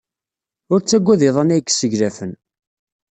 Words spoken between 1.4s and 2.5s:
ay yesseglafen.